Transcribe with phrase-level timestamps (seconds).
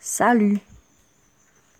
[0.00, 0.69] Salut.